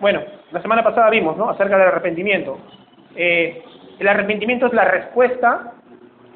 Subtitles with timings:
[0.00, 0.22] Bueno,
[0.52, 1.50] la semana pasada vimos, ¿no?
[1.50, 2.58] Acerca del arrepentimiento.
[3.16, 3.62] Eh,
[3.98, 5.72] el arrepentimiento es la respuesta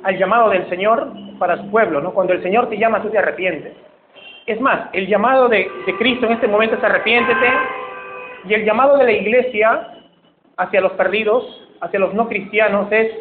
[0.03, 2.13] al llamado del Señor para su pueblo, ¿no?
[2.13, 3.75] Cuando el Señor te llama, tú te arrepientes.
[4.47, 7.47] Es más, el llamado de, de Cristo en este momento es arrepiéntete,
[8.45, 9.89] y el llamado de la iglesia
[10.57, 11.45] hacia los perdidos,
[11.81, 13.13] hacia los no cristianos, es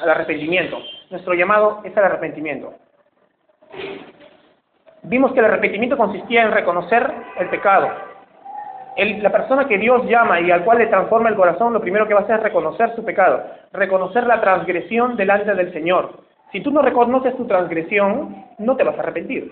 [0.00, 0.78] al arrepentimiento.
[1.10, 2.74] Nuestro llamado es al arrepentimiento.
[5.02, 8.09] Vimos que el arrepentimiento consistía en reconocer el pecado.
[8.96, 12.14] La persona que Dios llama y al cual le transforma el corazón, lo primero que
[12.14, 16.10] va a hacer es reconocer su pecado, reconocer la transgresión delante del Señor.
[16.52, 19.50] Si tú no reconoces tu transgresión, no te vas a arrepentir.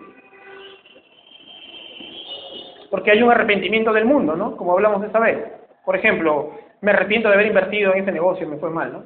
[2.90, 4.56] Porque hay un arrepentimiento del mundo, ¿no?
[4.56, 5.38] Como hablamos esta vez.
[5.84, 9.04] Por ejemplo, me arrepiento de haber invertido en ese negocio, me fue mal, ¿no?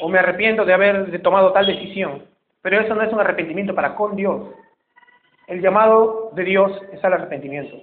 [0.00, 2.24] O me arrepiento de haber tomado tal decisión.
[2.62, 4.42] Pero eso no es un arrepentimiento para con Dios.
[5.46, 7.76] El llamado de Dios es al arrepentimiento.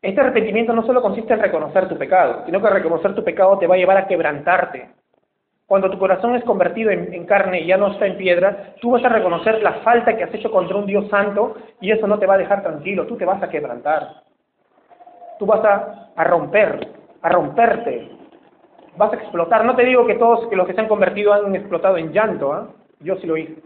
[0.00, 3.66] Este arrepentimiento no solo consiste en reconocer tu pecado, sino que reconocer tu pecado te
[3.66, 4.90] va a llevar a quebrantarte.
[5.66, 9.04] Cuando tu corazón es convertido en, carne y ya no está en piedra, tú vas
[9.04, 12.26] a reconocer la falta que has hecho contra un Dios santo y eso no te
[12.26, 14.22] va a dejar tranquilo, tú te vas a quebrantar.
[15.38, 16.88] Tú vas a, romper,
[17.20, 18.08] a romperte,
[18.96, 19.64] vas a explotar.
[19.64, 22.52] No te digo que todos que los que se han convertido han explotado en llanto,
[22.52, 22.68] ¿ah?
[23.00, 23.60] yo sí lo hice,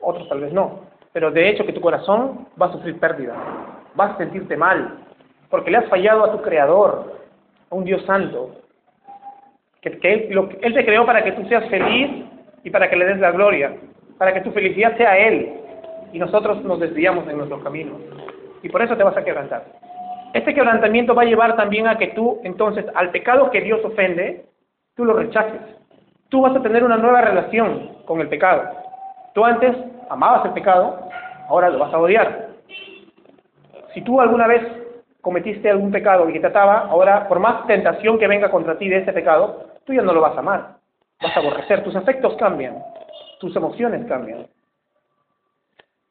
[0.00, 3.34] otros tal vez no pero de hecho que tu corazón va a sufrir pérdida,
[3.94, 5.07] vas a sentirte mal,
[5.50, 7.14] porque le has fallado a tu Creador,
[7.70, 8.56] a un Dios santo,
[9.80, 12.24] que, él, él te creó para que tú seas feliz
[12.64, 13.74] y para que le des la gloria,
[14.18, 15.52] para que tu felicidad sea Él,
[16.12, 18.00] y nosotros nos desviamos en nuestros caminos,
[18.62, 19.64] y por eso te vas a quebrantar.
[20.34, 24.44] Este quebrantamiento va a llevar también a que tú, entonces, al pecado que Dios ofende,
[24.94, 25.60] tú lo rechaces.
[26.28, 28.62] Tú vas a tener una nueva relación con el pecado.
[29.32, 29.74] Tú antes
[30.10, 31.08] amabas el pecado,
[31.48, 32.48] ahora lo vas a odiar.
[33.94, 34.62] Si tú alguna vez
[35.20, 38.88] cometiste algún pecado y que te ataba, ahora por más tentación que venga contra ti
[38.88, 40.76] de ese pecado, tú ya no lo vas a amar,
[41.20, 42.82] vas a aborrecer, tus afectos cambian,
[43.40, 44.46] tus emociones cambian.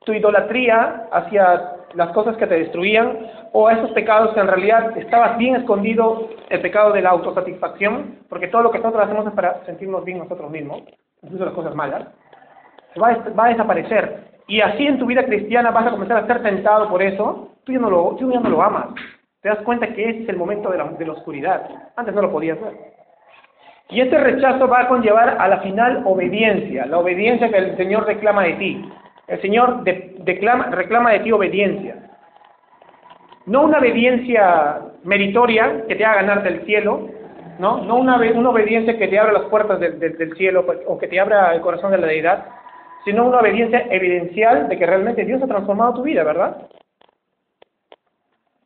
[0.05, 4.97] Tu idolatría hacia las cosas que te destruían o a esos pecados que en realidad
[4.97, 9.33] estabas bien escondido, el pecado de la autosatisfacción, porque todo lo que nosotros hacemos es
[9.33, 10.83] para sentirnos bien nosotros mismos,
[11.21, 12.07] incluso las cosas malas,
[13.01, 16.89] va a desaparecer y así en tu vida cristiana vas a comenzar a ser tentado
[16.89, 18.87] por eso, tú ya no lo, tú ya no lo amas.
[19.41, 21.69] Te das cuenta que ese es el momento de la, de la oscuridad.
[21.95, 22.73] Antes no lo podías ver.
[23.89, 28.05] Y este rechazo va a conllevar a la final obediencia, la obediencia que el Señor
[28.05, 28.91] reclama de ti.
[29.27, 31.95] El Señor declama, reclama de ti obediencia.
[33.45, 37.09] No una obediencia meritoria que te haga ganar del cielo,
[37.59, 41.19] no, no una, una obediencia que te abra las puertas del cielo o que te
[41.19, 42.45] abra el corazón de la deidad,
[43.07, 46.67] sino una obediencia evidencial de que realmente Dios ha transformado tu vida, ¿verdad?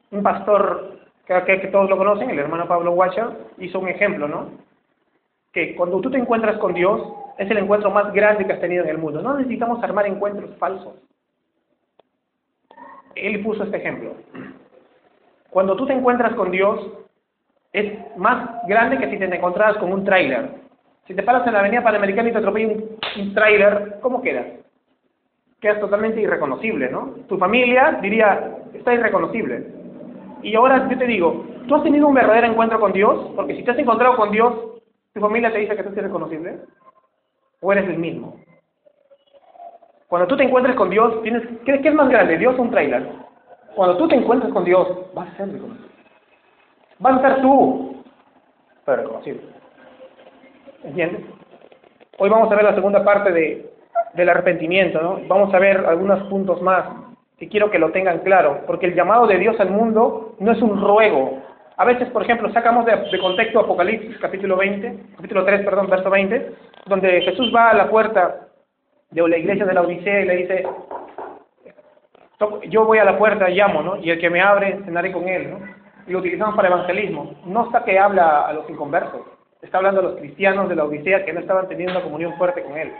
[0.09, 0.97] Un pastor
[1.27, 3.27] que, que, todos lo conocen, el hermano Pablo Washer,
[3.59, 4.49] hizo un ejemplo, ¿no?
[5.53, 7.03] Que cuando tú te encuentras con Dios,
[7.37, 9.21] es el encuentro más grande que has tenido en el mundo.
[9.21, 10.95] No necesitamos armar encuentros falsos.
[13.13, 14.15] Él puso este ejemplo.
[15.51, 16.79] Cuando tú te encuentras con Dios,
[17.73, 20.49] es más grande que si te encontraras con un tráiler.
[21.07, 22.73] Si te paras en la avenida Panamericana y te atropella
[23.17, 24.45] un, tráiler, ¿cómo quedas?
[25.59, 27.15] Quedas totalmente irreconocible, ¿no?
[27.27, 29.67] Tu familia diría, está irreconocible.
[30.43, 33.31] Y ahora yo te digo, ¿tú has tenido un verdadero encuentro con Dios?
[33.35, 34.53] Porque si te has encontrado con Dios,
[35.13, 36.59] ¿tu familia te dice que tú eres irreconocible?
[37.61, 38.39] ¿O eres el mismo?
[40.07, 43.07] Cuando tú te encuentres con Dios, tienes, ¿qué, es más grande, Dios o un tráiler?
[43.75, 45.87] Cuando tú te encuentres con Dios, vas a ser reconocible.
[46.99, 48.03] Vas a ser tú,
[48.83, 49.60] pero reconocible.
[50.83, 51.21] ¿Entiendes?
[52.17, 53.71] Hoy vamos a ver la segunda parte de,
[54.13, 55.19] del arrepentimiento, ¿no?
[55.27, 56.85] Vamos a ver algunos puntos más
[57.37, 60.61] que quiero que lo tengan claro, porque el llamado de Dios al mundo no es
[60.61, 61.41] un ruego.
[61.77, 66.51] A veces, por ejemplo, sacamos de, contexto Apocalipsis capítulo 20, capítulo 3, perdón, verso 20,
[66.85, 68.47] donde Jesús va a la puerta
[69.09, 70.67] de la iglesia de la Odisea y le dice,
[72.69, 73.97] yo voy a la puerta llamo, ¿no?
[73.97, 75.59] Y el que me abre, cenaré con él, ¿no?
[76.07, 77.35] Y lo utilizamos para evangelismo.
[77.45, 79.21] No está que habla a los inconversos.
[79.61, 82.63] Está hablando a los cristianos de la Odisea que no estaban teniendo una comunión fuerte
[82.63, 82.91] con Él.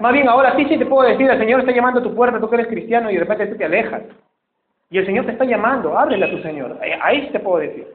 [0.00, 2.40] Más bien ahora sí, sí te puedo decir, el Señor está llamando a tu puerta,
[2.40, 4.02] tú que eres cristiano y de repente tú te alejas.
[4.90, 6.78] Y el Señor te está llamando, ábrele a tu Señor.
[7.00, 7.86] Ahí sí te puedo decir.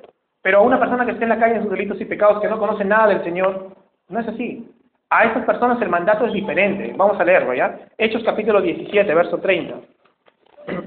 [0.41, 2.47] Pero a una persona que esté en la calle en sus delitos y pecados, que
[2.47, 3.75] no conoce nada del Señor,
[4.09, 4.71] no es así.
[5.09, 6.93] A esas personas el mandato es diferente.
[6.95, 7.77] Vamos a leerlo, ¿ya?
[7.97, 9.75] Hechos capítulo 17, verso 30.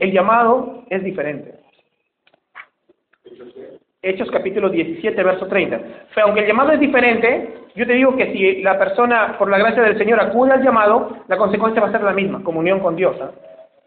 [0.00, 1.59] El llamado es diferente.
[4.02, 5.76] Hechos capítulo 17, verso 30.
[5.76, 9.58] O aunque el llamado es diferente, yo te digo que si la persona, por la
[9.58, 12.97] gracia del Señor, acude al llamado, la consecuencia va a ser la misma, comunión con
[12.97, 13.14] Dios.
[13.20, 13.31] ¿ah?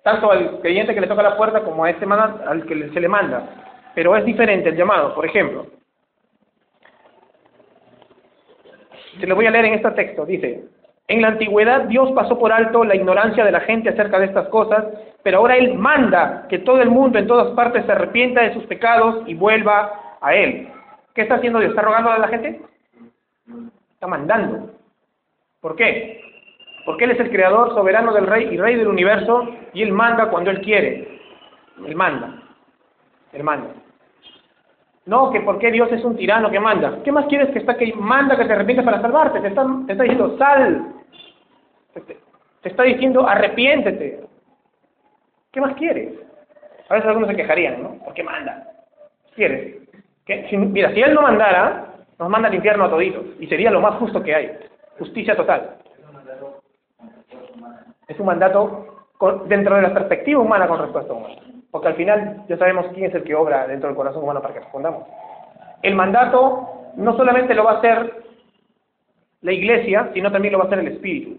[0.04, 3.08] Tanto al creyente que le toca la puerta como a este al que se le
[3.08, 3.90] manda.
[3.96, 5.66] Pero es diferente el llamado, por ejemplo.
[9.20, 10.28] Se lo voy a leer en este texto.
[10.28, 10.66] Dice,
[11.08, 14.48] en la antigüedad Dios pasó por alto la ignorancia de la gente acerca de estas
[14.50, 14.86] cosas,
[15.24, 18.66] pero ahora Él manda que todo el mundo en todas partes se arrepienta de sus
[18.66, 20.70] pecados y vuelva a Él.
[21.14, 21.72] ¿Qué está haciendo Dios?
[21.72, 22.60] ¿Está rogando a la gente?
[23.94, 24.72] Está mandando.
[25.62, 26.22] ¿Por qué?
[26.86, 30.30] Porque Él es el creador soberano del rey y rey del universo y Él manda
[30.30, 31.20] cuando Él quiere.
[31.86, 32.42] Él manda.
[33.34, 33.70] Él manda.
[35.06, 37.04] No, que porque Dios es un tirano que manda.
[37.04, 39.42] ¿Qué más quieres que está que manda que te arrepientes para salvarte?
[39.42, 40.94] Te está, te está diciendo, sal.
[41.94, 44.24] Te, está diciendo, arrepiéntete.
[45.52, 46.14] ¿Qué más quieres?
[46.88, 47.96] A veces algunos se quejarían, ¿no?
[48.06, 48.66] ¿Por qué manda?
[49.36, 49.83] ¿Quieres?
[50.28, 53.26] Mira, si Él no mandara, nos manda al infierno a toditos.
[53.40, 54.52] Y sería lo más justo que hay.
[55.00, 55.78] Justicia total.
[58.08, 59.08] Es un mandato
[59.48, 61.36] dentro de la perspectiva humana con respuesta humana.
[61.72, 64.54] Porque al final ya sabemos quién es el que obra dentro del corazón humano para
[64.54, 65.08] que respondamos.
[65.82, 68.24] El mandato no solamente lo va a hacer
[69.42, 71.38] la iglesia, sino también lo va a hacer el Espíritu.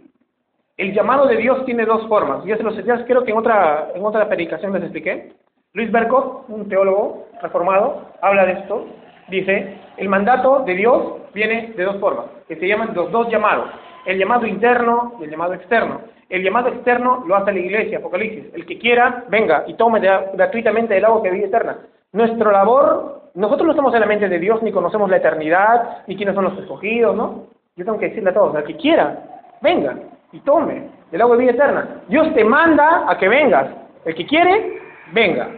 [0.77, 2.45] El llamado de Dios tiene dos formas.
[2.45, 5.33] Ya se los ya creo que en otra, en otra predicación les expliqué.
[5.75, 8.87] Luis Berkov, un teólogo reformado, habla de esto.
[9.27, 13.71] Dice, el mandato de Dios viene de dos formas, que se llaman los dos llamados.
[14.07, 16.03] El llamado interno y el llamado externo.
[16.29, 18.55] El llamado externo lo hace la iglesia, Apocalipsis.
[18.55, 21.79] El que quiera, venga y tome gratuitamente el agua que vive eterna.
[22.13, 26.15] Nuestra labor, nosotros no estamos en la mente de Dios, ni conocemos la eternidad, ni
[26.17, 27.47] quiénes son los escogidos, ¿no?
[27.75, 29.19] Yo tengo que decirle a todos, el que quiera,
[29.61, 29.97] venga
[30.31, 32.03] y tome el agua de vida eterna.
[32.07, 33.67] Dios te manda a que vengas.
[34.05, 34.79] El que quiere,
[35.13, 35.49] venga.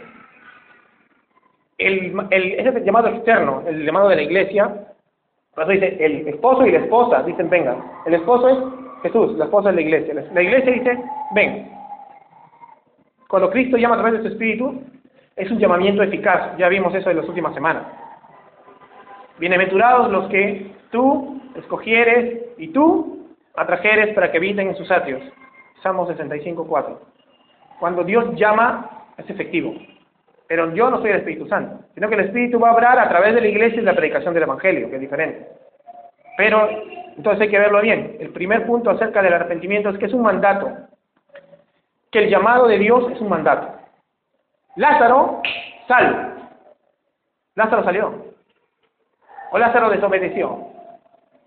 [1.78, 4.86] El, ese es el llamado externo, el llamado de la iglesia.
[5.54, 7.82] Por eso dice, el esposo y la esposa dicen vengan.
[8.06, 8.58] El esposo es
[9.02, 10.14] Jesús, la esposa de la iglesia.
[10.32, 11.70] La iglesia dice, ven.
[13.28, 14.82] Cuando Cristo llama a través de su Espíritu,
[15.34, 16.56] es un llamamiento eficaz.
[16.56, 17.84] Ya vimos eso en las últimas semanas.
[19.38, 25.22] Bienaventurados los que tú escogieres y tú atrajeres para que habiten en sus atrios.
[25.82, 26.98] Salmo 65.4.
[27.78, 29.74] Cuando Dios llama, es efectivo.
[30.48, 33.08] Pero yo no soy el Espíritu Santo, sino que el Espíritu va a hablar a
[33.08, 35.48] través de la iglesia y la predicación del Evangelio, que es diferente.
[36.36, 36.68] Pero
[37.16, 38.16] entonces hay que verlo bien.
[38.20, 40.70] El primer punto acerca del arrepentimiento es que es un mandato.
[42.10, 43.72] Que el llamado de Dios es un mandato.
[44.76, 45.40] Lázaro,
[45.88, 46.50] sal.
[47.54, 48.26] Lázaro salió.
[49.50, 50.68] O Lázaro desobedeció.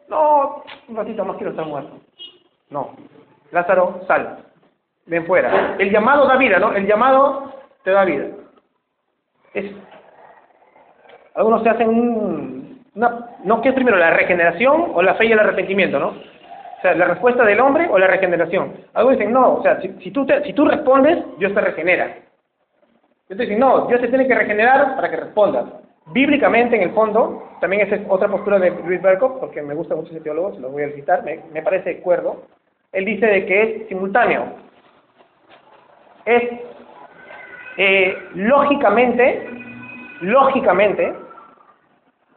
[0.07, 1.99] No, un ratito más quiero estar muerto.
[2.71, 2.95] No.
[3.51, 4.43] Lázaro, sal.
[5.05, 5.75] Ven fuera.
[5.77, 6.73] El llamado da vida, ¿no?
[6.73, 7.53] El llamado
[7.83, 8.25] te da vida.
[9.53, 9.71] Es,
[11.35, 15.39] algunos se hacen un, no, ¿qué es primero, la regeneración o la fe y el
[15.39, 16.09] arrepentimiento, no?
[16.09, 18.73] O sea, la respuesta del hombre o la regeneración.
[18.93, 22.15] Algunos dicen, no, o sea, si, tú, si tú respondes, Dios te regenera.
[23.29, 25.65] Yo te dicen, no, Dios te tiene que regenerar para que respondas.
[26.07, 29.95] Bíblicamente, en el fondo, también esa es otra postura de Luis Berkov, porque me gusta
[29.95, 32.43] mucho ese teólogo, se lo voy a citar, me, me parece de acuerdo.
[32.91, 34.45] Él dice de que es simultáneo.
[36.25, 36.43] Es,
[37.81, 39.49] eh, lógicamente,
[40.19, 41.13] lógicamente,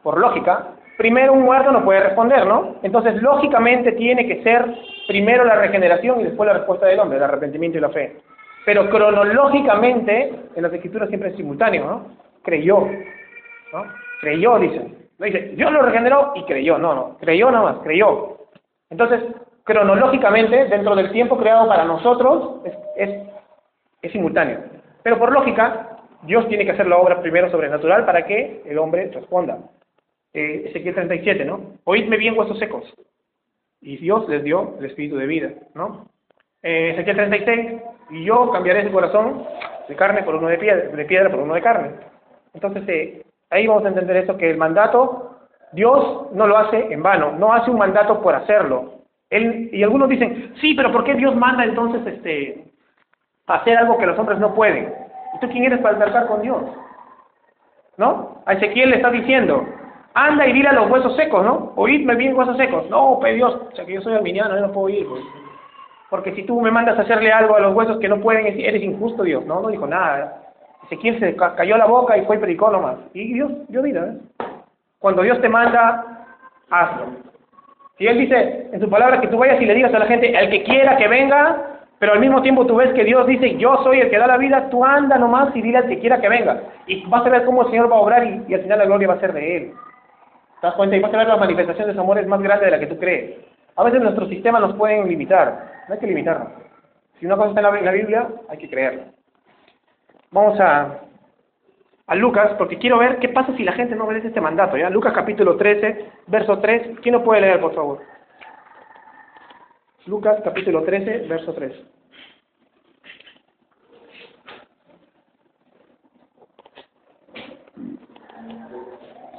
[0.01, 2.77] por lógica, primero un muerto no puede responder, ¿no?
[2.81, 4.65] Entonces, lógicamente tiene que ser
[5.05, 8.21] primero la regeneración y después la respuesta del hombre, el arrepentimiento y la fe.
[8.65, 12.07] Pero cronológicamente, en las escrituras siempre es simultáneo, ¿no?
[12.41, 12.87] Creyó,
[13.73, 13.83] ¿no?
[14.21, 14.95] Creyó, dicen.
[15.19, 18.37] No dice, Dios lo regeneró y creyó, no, no, creyó nada más, creyó.
[18.89, 19.21] Entonces,
[19.65, 23.27] cronológicamente, dentro del tiempo creado para nosotros, es, es,
[24.03, 24.82] es simultáneo.
[25.03, 29.11] Pero por lógica, Dios tiene que hacer la obra primero sobrenatural para que el hombre
[29.13, 29.59] responda
[30.33, 31.77] eh, Ezequiel 37, ¿no?
[31.83, 32.91] Oídme bien huesos secos.
[33.81, 36.07] Y Dios les dio el espíritu de vida, ¿no?
[36.61, 37.81] Eh, Ezequiel 36,
[38.11, 39.45] y yo cambiaré ese corazón
[39.87, 41.91] de carne por uno de piedra, de piedra por uno de carne.
[42.53, 45.37] Entonces, eh, ahí vamos a entender esto, que el mandato,
[45.73, 49.01] Dios no lo hace en vano, no hace un mandato por hacerlo.
[49.29, 52.72] Él, y algunos dicen, sí, pero ¿por qué Dios manda entonces este,
[53.47, 54.93] hacer algo que los hombres no pueden?
[55.35, 56.61] ¿Y tú quién eres para tratar con Dios?
[57.97, 58.41] ¿No?
[58.45, 59.65] A Ezequiel le está diciendo,
[60.13, 61.73] anda y dile los huesos secos, ¿no?
[61.75, 62.89] Oídme bien huesos secos.
[62.89, 65.23] No, pe Dios, o sea que yo soy arminiano, yo no puedo oír, pues.
[66.09, 68.83] Porque si tú me mandas a hacerle algo a los huesos que no pueden, eres
[68.83, 69.45] injusto, Dios.
[69.45, 70.41] No, no dijo nada.
[70.85, 72.97] Ezequiel se cayó la boca y fue y predicó nomás.
[73.13, 74.45] Y Dios dio vida, ¿eh?
[74.99, 76.25] Cuando Dios te manda,
[76.69, 77.07] hazlo.
[77.97, 80.37] Si Él dice en su palabra que tú vayas y le digas a la gente,
[80.37, 83.77] el que quiera que venga, pero al mismo tiempo tú ves que Dios dice, yo
[83.83, 86.27] soy el que da la vida, tú anda nomás y dile al que quiera que
[86.27, 86.61] venga.
[86.85, 89.07] Y vas a ver cómo el Señor va a obrar y, al final la gloria
[89.07, 89.73] va a ser de Él.
[90.59, 90.95] ¿Te das cuenta?
[90.95, 92.87] Y vas a ver la manifestación de su amor es más grande de la que
[92.87, 93.37] tú crees.
[93.75, 95.71] A veces nuestros sistemas nos pueden limitar.
[95.87, 96.49] No hay que limitarnos.
[97.19, 99.03] Si una cosa está en la, Biblia, hay que creerla.
[100.31, 100.99] Vamos a,
[102.07, 104.77] a Lucas, porque quiero ver qué pasa si la gente no obedece este mandato.
[104.77, 104.89] ¿ya?
[104.89, 106.99] Lucas capítulo 13, verso 3.
[107.01, 108.12] ¿Quién lo puede leer, por favor?
[110.05, 111.73] Lucas capítulo 13, verso 3.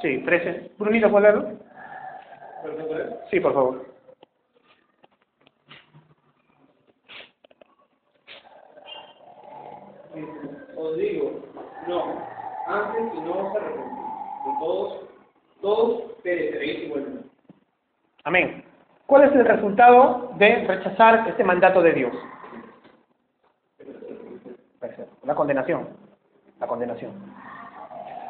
[0.00, 0.70] Sí, 13.
[0.78, 1.58] Brunito, ¿puedo leerlo?
[3.30, 3.86] Sí, por favor.
[10.76, 11.42] Os digo,
[11.88, 12.26] no,
[12.66, 15.00] antes que no os arrepentís, de todos,
[15.60, 17.28] todos pereceréis igualmente.
[18.24, 18.73] Amén.
[19.06, 22.12] ¿Cuál es el resultado de rechazar este mandato de Dios?
[25.24, 25.88] La condenación.
[26.60, 27.12] La condenación.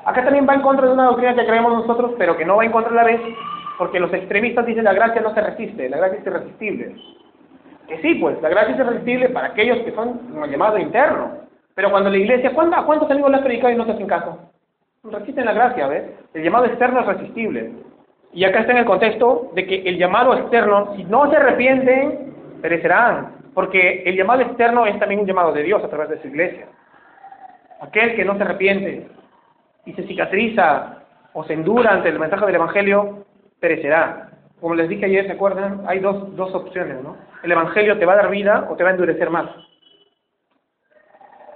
[0.04, 2.64] Acá también va en contra de una doctrina que creemos nosotros, pero que no va
[2.64, 3.20] en contra a la vez,
[3.78, 6.96] porque los extremistas dicen la gracia no se resiste, la gracia es irresistible.
[7.88, 11.38] Que sí, pues, la gracia es irresistible para aquellos que son como llamado interno.
[11.74, 14.38] Pero cuando la iglesia, ¿cuándo, ¿a cuántos amigos le has y no te hacen caso?
[15.04, 16.04] Resisten la gracia, ¿ves?
[16.32, 17.72] El llamado externo es resistible.
[18.34, 22.34] Y acá está en el contexto de que el llamado externo, si no se arrepienten,
[22.60, 23.36] perecerán.
[23.54, 26.66] Porque el llamado externo es también un llamado de Dios a través de su iglesia.
[27.80, 29.06] Aquel que no se arrepiente
[29.86, 33.24] y se cicatriza o se endura ante el mensaje del Evangelio,
[33.60, 34.30] perecerá.
[34.60, 35.82] Como les dije ayer, ¿se acuerdan?
[35.86, 37.16] Hay dos, dos opciones, ¿no?
[37.44, 39.48] El Evangelio te va a dar vida o te va a endurecer más.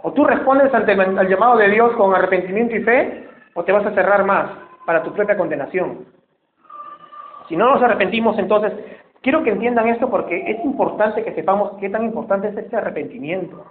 [0.02, 3.72] O tú respondes ante el, al llamado de Dios con arrepentimiento y fe, o te
[3.72, 4.50] vas a cerrar más
[4.86, 6.17] para tu propia condenación.
[7.48, 8.72] Si no nos arrepentimos, entonces,
[9.22, 13.64] quiero que entiendan esto porque es importante que sepamos qué tan importante es este arrepentimiento.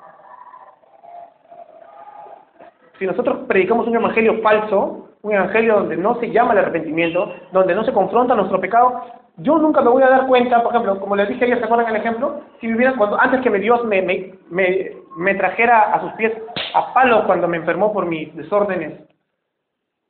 [2.99, 7.75] Si nosotros predicamos un evangelio falso, un evangelio donde no se llama el arrepentimiento, donde
[7.75, 9.03] no se confronta nuestro pecado,
[9.37, 11.89] yo nunca me voy a dar cuenta, por ejemplo, como les dije ayer, ¿se acuerdan
[11.89, 12.41] el ejemplo?
[12.59, 16.33] Si viviera cuando, antes que mi Dios me, me, me, me trajera a sus pies
[16.73, 18.99] a palo cuando me enfermó por mis desórdenes,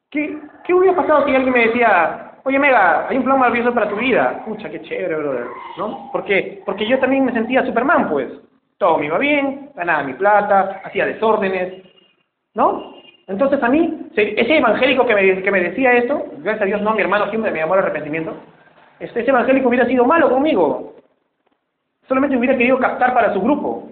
[0.10, 3.90] ¿qué, qué hubiera pasado si alguien me decía, oye Mega, hay un plan maravilloso para
[3.90, 4.42] tu vida?
[4.46, 6.10] Pucha, qué chévere, brother, ¿no?
[6.14, 8.30] Porque, porque yo también me sentía Superman, pues.
[8.78, 11.84] Todo me iba bien, ganaba mi plata, hacía desórdenes,
[12.54, 12.94] ¿no?
[13.28, 16.94] Entonces a mí, ese evangélico que me, que me decía eso, gracias a Dios no,
[16.94, 18.34] mi hermano siempre me llamó al arrepentimiento,
[19.00, 20.96] este, ese evangélico hubiera sido malo conmigo.
[22.08, 23.90] Solamente hubiera querido captar para su grupo.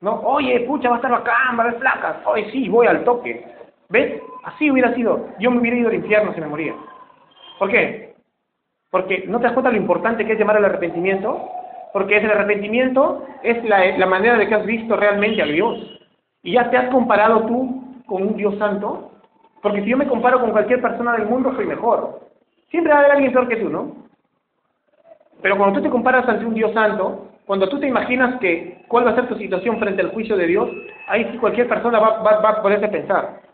[0.00, 0.14] ¿No?
[0.20, 2.16] Oye, pucha, va a estar bacán, va a haber placas.
[2.24, 3.44] Oye, sí, voy al toque.
[3.90, 4.22] ¿Ves?
[4.44, 5.28] Así hubiera sido.
[5.38, 6.74] Yo me hubiera ido al infierno si me moría.
[7.60, 8.14] ¿Por qué?
[8.90, 11.46] Porque no te das cuenta lo importante que es llamar al arrepentimiento.
[11.92, 16.00] Porque es el arrepentimiento es la, manera de que has visto realmente a Dios.
[16.42, 19.10] Y ya te has comparado tú con un Dios santo.
[19.60, 22.20] Porque si yo me comparo con cualquier persona del mundo, soy mejor.
[22.70, 23.94] Siempre va a haber alguien peor que tú, ¿no?
[25.42, 29.06] Pero cuando tú te comparas ante un Dios santo, cuando tú te imaginas que cuál
[29.06, 30.70] va a ser tu situación frente al juicio de Dios,
[31.08, 33.49] ahí cualquier persona va, va, va a poderse pensar.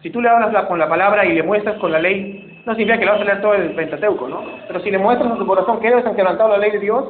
[0.00, 2.74] Si tú le hablas la, con la palabra y le muestras con la ley, no
[2.74, 4.42] significa que le vas a leer todo el Pentateuco, ¿no?
[4.66, 7.04] Pero si le muestras en tu corazón que eres han quebrantado la ley de Dios,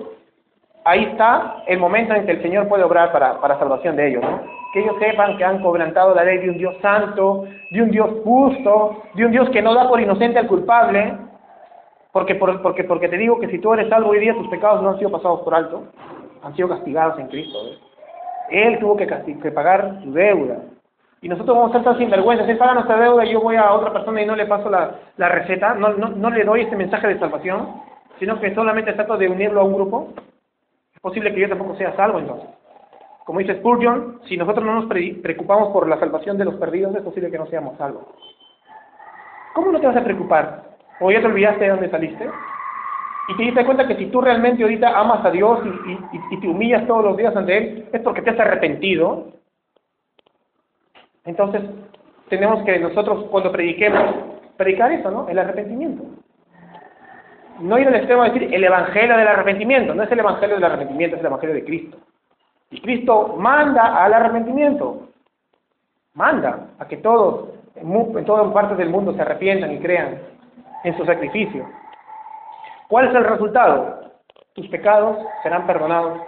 [0.84, 4.22] ahí está el momento en que el Señor puede obrar para, para salvación de ellos,
[4.22, 4.40] ¿no?
[4.72, 8.08] Que ellos sepan que han quebrantado la ley de un Dios santo, de un Dios
[8.24, 11.12] justo, de un Dios que no da por inocente al culpable,
[12.12, 14.82] porque, por, porque, porque te digo que si tú eres salvo hoy día, tus pecados
[14.82, 15.84] no han sido pasados por alto,
[16.42, 17.58] han sido castigados en Cristo.
[17.64, 17.78] ¿ves?
[18.50, 20.56] Él tuvo que, que pagar su deuda.
[21.20, 22.48] Y nosotros vamos a ser tan sinvergüenzas.
[22.48, 24.94] Él paga nuestra deuda y yo voy a otra persona y no le paso la,
[25.16, 27.82] la receta, no, no, no le doy este mensaje de salvación,
[28.18, 30.12] sino que solamente trato de unirlo a un grupo.
[30.94, 32.48] Es posible que yo tampoco sea salvo entonces.
[33.24, 36.94] Como dice Spurgeon, si nosotros no nos pre preocupamos por la salvación de los perdidos,
[36.94, 38.06] es posible que no seamos salvos.
[39.54, 40.62] ¿Cómo no te vas a preocupar?
[41.00, 42.28] ¿O ya te olvidaste de dónde saliste?
[43.28, 46.40] Y te diste cuenta que si tú realmente ahorita amas a Dios y, y, y,
[46.40, 49.26] te humillas todos los días ante Él, es porque te has arrepentido.
[51.28, 51.60] Entonces,
[52.30, 54.02] tenemos que nosotros cuando prediquemos,
[54.56, 55.28] predicar eso, ¿no?
[55.28, 56.02] El arrepentimiento.
[57.60, 60.64] No ir al extremo de decir el evangelio del arrepentimiento, no es el evangelio del
[60.64, 61.98] arrepentimiento, es el evangelio de Cristo.
[62.70, 65.08] Y Cristo manda al arrepentimiento,
[66.14, 70.18] manda a que todos, en, todas partes del mundo, se arrepientan y crean
[70.84, 71.68] en su sacrificio.
[72.88, 74.12] ¿Cuál es el resultado?
[74.54, 76.20] Tus pecados serán perdonados,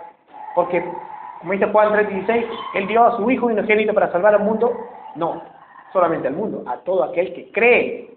[0.54, 0.84] porque,
[1.40, 4.72] como dice Juan 3:16, Él dio a su Hijo unigénito para salvar al mundo,
[5.16, 5.42] no,
[5.92, 8.10] solamente al mundo, a todo aquel que cree.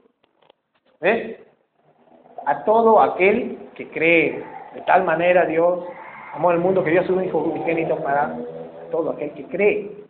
[1.01, 1.39] ¿Ves?
[2.46, 4.44] A todo aquel que cree.
[4.75, 5.80] De tal manera Dios
[6.34, 8.36] amó al mundo que dio a su Hijo unigénito para
[8.92, 10.03] todo aquel que cree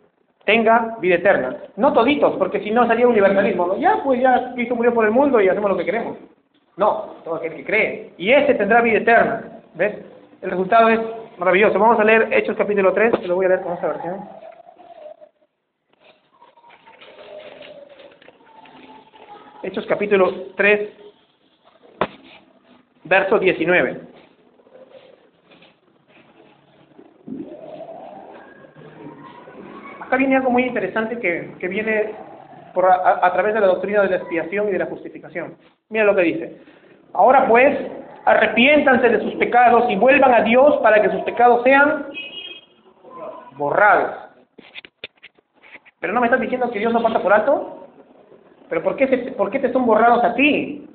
[0.44, 1.56] tenga vida eterna.
[1.76, 3.66] No toditos, porque si no sería universalismo.
[3.66, 3.76] ¿no?
[3.76, 6.16] Ya, pues ya Cristo murió por el mundo y hacemos lo que queremos.
[6.76, 8.12] No, todo aquel que cree.
[8.18, 9.42] Y ese tendrá vida eterna.
[9.74, 9.96] ¿Ves?
[10.42, 11.00] El resultado es
[11.38, 11.78] Maravilloso.
[11.78, 13.26] Vamos a leer Hechos capítulo 3.
[13.26, 14.28] Lo voy a leer con esta versión.
[19.64, 20.90] Hechos capítulo 3,
[23.04, 24.00] verso 19.
[30.00, 32.14] Acá viene algo muy interesante que, que viene
[32.74, 35.56] por a través de la doctrina de la expiación y de la justificación.
[35.88, 36.60] Mira lo que dice.
[37.14, 37.74] Ahora pues,
[38.24, 42.06] arrepiéntanse de sus pecados y vuelvan a Dios para que sus pecados sean
[43.56, 44.16] borrados.
[46.00, 47.86] Pero no me estás diciendo que Dios no pasa por alto.
[48.68, 50.88] Pero ¿por qué, se, ¿por qué te son borrados a ti?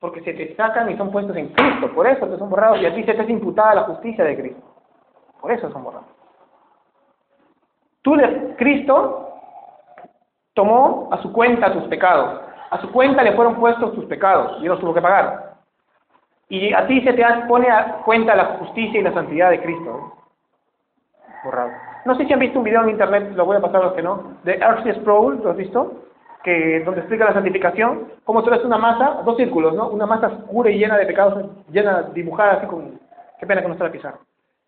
[0.00, 1.92] Porque se te sacan y son puestos en Cristo.
[1.92, 4.36] Por eso te son borrados y a ti se te es imputada la justicia de
[4.36, 4.62] Cristo.
[5.40, 6.08] Por eso son borrados.
[8.02, 9.32] Tú de Cristo
[10.54, 12.40] tomó a su cuenta tus pecados.
[12.70, 15.51] A su cuenta le fueron puestos tus pecados y los tuvo que pagar.
[16.48, 20.12] Y a ti se te pone a cuenta la justicia y la santidad de Cristo.
[21.44, 21.70] Borrado.
[22.04, 23.92] No sé si han visto un video en internet, lo voy a pasar a los
[23.94, 24.94] que no, de R.C.
[24.94, 26.02] Sproul, ¿lo has visto?
[26.42, 29.88] Que, donde explica la santificación, cómo tú eres una masa, dos círculos, ¿no?
[29.88, 32.98] Una masa oscura y llena de pecados, llena, dibujada así con,
[33.38, 34.18] qué pena que no está la pizarra.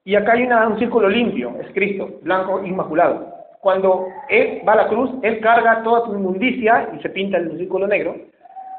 [0.04, 3.32] Y acá hay una, un círculo limpio, es Cristo, blanco, inmaculado.
[3.60, 7.58] Cuando Él va a la cruz, Él carga toda tu inmundicia y se pinta el
[7.58, 8.14] círculo negro,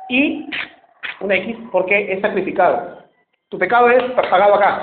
[0.07, 0.49] y
[1.21, 2.99] una X porque es sacrificado.
[3.49, 4.81] Tu pecado es pagado acá.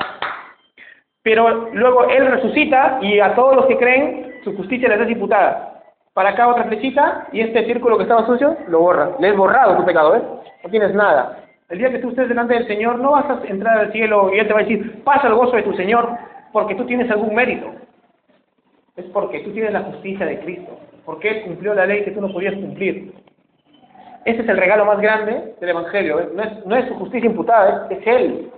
[1.22, 5.82] Pero luego Él resucita y a todos los que creen, su justicia les es imputada.
[6.14, 9.12] Para acá otra flechita y este círculo que estaba sucio lo borra.
[9.18, 10.22] Le es borrado tu pecado, ¿eh?
[10.62, 11.44] No tienes nada.
[11.70, 14.38] El día que tú estés delante del Señor, no vas a entrar al cielo y
[14.38, 16.06] Él te va a decir, pasa el gozo de tu Señor
[16.52, 17.72] porque tú tienes algún mérito.
[18.96, 20.78] Es porque tú tienes la justicia de Cristo.
[21.06, 23.14] Porque Él cumplió la ley que tú no podías cumplir.
[24.24, 26.30] Ese es el regalo más grande del Evangelio.
[26.34, 28.52] No es, no es su justicia imputada, es, es Él.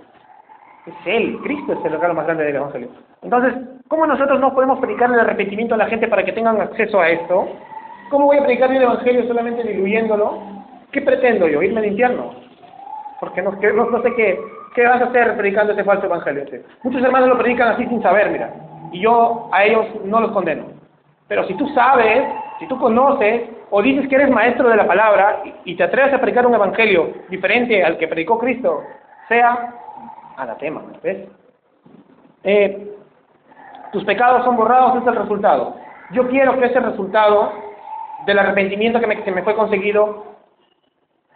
[0.85, 1.39] Es Él.
[1.43, 2.89] Cristo es el regalo más grande del Evangelio.
[3.23, 3.53] Entonces,
[3.87, 7.09] ¿cómo nosotros no podemos predicar el arrepentimiento a la gente para que tengan acceso a
[7.09, 7.49] esto?
[8.11, 10.39] ¿Cómo voy a predicar el Evangelio solamente diluyéndolo?
[10.91, 11.63] ¿Qué pretendo yo?
[11.63, 12.35] ¿Irme al infierno?
[13.19, 14.39] Porque no, no, no sé qué,
[14.75, 16.45] qué vas a hacer predicando ese falso Evangelio.
[16.83, 18.53] Muchos hermanos lo predican así sin saber, mira.
[18.91, 20.65] Y yo a ellos no los condeno.
[21.27, 22.23] Pero si tú sabes,
[22.59, 26.19] si tú conoces, o dices que eres maestro de la palabra y te atreves a
[26.19, 28.81] predicar un evangelio diferente al que predicó Cristo,
[29.27, 29.73] sea
[30.37, 31.27] anatema, ¿ves?
[32.43, 32.95] Eh,
[33.91, 35.75] tus pecados son borrados, es el resultado.
[36.11, 37.51] Yo quiero que ese resultado
[38.25, 40.25] del arrepentimiento que me, que me fue conseguido,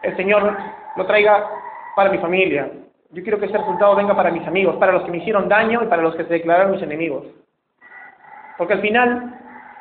[0.01, 0.55] el Señor
[0.95, 1.49] lo traiga
[1.95, 2.71] para mi familia.
[3.11, 5.83] Yo quiero que ese resultado venga para mis amigos, para los que me hicieron daño
[5.83, 7.25] y para los que se declararon mis enemigos.
[8.57, 9.38] Porque al final,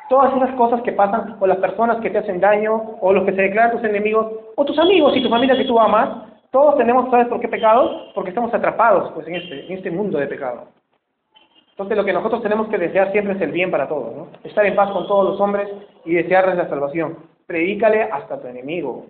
[0.09, 3.33] todas esas cosas que pasan, o las personas que te hacen daño, o los que
[3.33, 7.09] se declaran tus enemigos, o tus amigos y tu familia que tú amas, todos tenemos,
[7.11, 8.11] ¿sabes por qué pecados?
[8.15, 10.67] Porque estamos atrapados pues, en, este, en este mundo de pecado.
[11.71, 14.27] Entonces lo que nosotros tenemos que desear siempre es el bien para todos, ¿no?
[14.43, 15.69] Estar en paz con todos los hombres
[16.03, 17.17] y desearles la salvación.
[17.47, 19.05] Predícale hasta tu enemigo.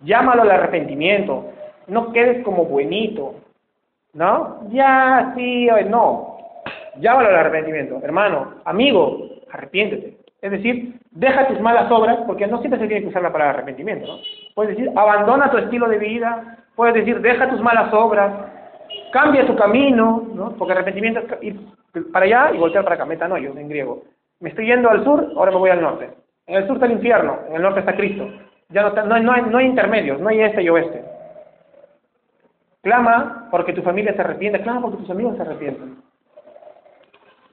[0.00, 1.46] Llámalo al arrepentimiento.
[1.88, 3.34] No quedes como buenito.
[4.12, 4.60] ¿No?
[4.70, 6.36] Ya, sí, no.
[7.00, 7.98] Llámalo al arrepentimiento.
[8.04, 9.18] Hermano, amigo,
[9.50, 10.21] arrepiéntete.
[10.42, 13.54] Es decir, deja tus malas obras, porque no siempre se tiene que usar la palabra
[13.54, 14.18] arrepentimiento.
[14.56, 18.32] Puedes decir, abandona tu estilo de vida, puedes decir, deja tus malas obras,
[19.12, 20.56] cambia tu camino, ¿no?
[20.56, 21.60] Porque arrepentimiento es ir
[22.12, 24.02] para allá y voltear para acá, metanoio en griego.
[24.40, 26.10] Me estoy yendo al sur, ahora me voy al norte.
[26.48, 28.28] En el sur está el infierno, en el norte está Cristo.
[28.70, 31.04] Ya no, no, hay, no, hay, no hay intermedios, no hay este y oeste.
[32.82, 35.98] Clama porque tu familia se arrepiente, clama porque tus amigos se arrepienten.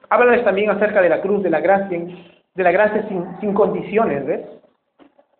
[0.08, 2.00] Háblales también acerca de la cruz, de la gracia,
[2.54, 3.06] de la gracia
[3.40, 4.40] sin, condiciones, ¿ves?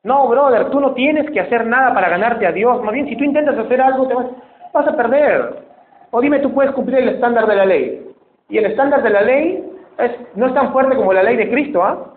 [0.02, 2.82] No, brother, tú no tienes que hacer nada para ganarte a Dios.
[2.82, 4.26] Más bien, si tú intentas hacer algo, te vas,
[4.72, 5.62] vas a perder.
[6.10, 8.06] O dime, tú puedes cumplir el estándar de la ley.
[8.48, 9.64] Y el estándar de la ley
[9.98, 12.14] es, no es tan fuerte como la ley de Cristo, ¿ah?